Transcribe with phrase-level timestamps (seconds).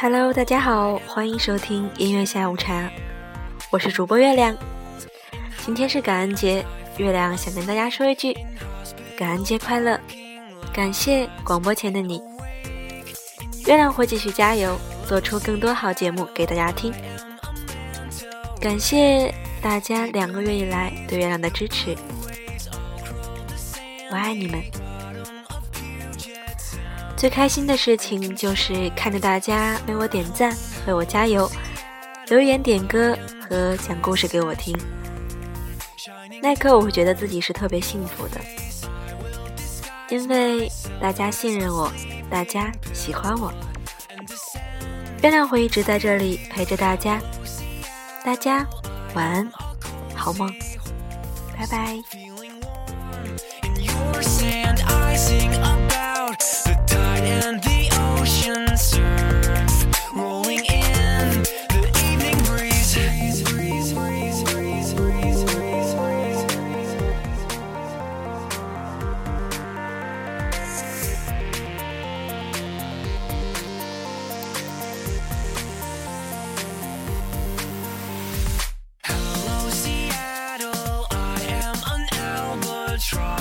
[0.00, 2.88] Hello，大家好，欢迎收听音乐下午茶，
[3.68, 4.56] 我是主播月亮。
[5.66, 6.64] 今天是感恩节，
[6.98, 8.32] 月亮想跟大家说一句：
[9.16, 9.98] 感恩节快乐！
[10.72, 12.22] 感谢广播前的你，
[13.66, 16.94] 月亮会继续加油，做出更多好节目给大家听。
[18.60, 21.96] 感谢大家两个月以来对月亮的支持，
[24.12, 24.62] 我爱你们。
[27.18, 31.50] 最开心的事情就是看着大家为我点赞、为我加油、
[32.28, 33.18] 留言点歌
[33.50, 34.72] 和讲故事给我听。
[36.40, 38.40] 那一刻，我会觉得自己是特别幸福的，
[40.10, 41.90] 因为大家信任我，
[42.30, 43.52] 大家喜欢我。
[45.20, 47.20] 月亮会一直在这里陪着大家，
[48.24, 48.64] 大家
[49.14, 49.50] 晚安，
[50.14, 50.48] 好梦，
[51.58, 51.98] 拜拜。
[83.08, 83.37] try.